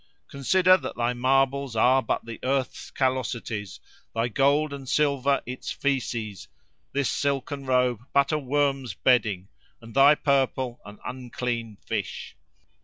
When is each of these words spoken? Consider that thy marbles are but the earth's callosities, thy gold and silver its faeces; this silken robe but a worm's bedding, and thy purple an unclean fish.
Consider 0.31 0.77
that 0.77 0.95
thy 0.97 1.13
marbles 1.13 1.75
are 1.75 2.01
but 2.01 2.25
the 2.25 2.39
earth's 2.43 2.89
callosities, 2.89 3.79
thy 4.15 4.29
gold 4.29 4.73
and 4.73 4.89
silver 4.89 5.43
its 5.45 5.71
faeces; 5.71 6.47
this 6.91 7.07
silken 7.07 7.67
robe 7.67 7.99
but 8.11 8.31
a 8.31 8.39
worm's 8.39 8.95
bedding, 8.95 9.47
and 9.79 9.93
thy 9.93 10.15
purple 10.15 10.79
an 10.85 10.97
unclean 11.05 11.77
fish. 11.85 12.35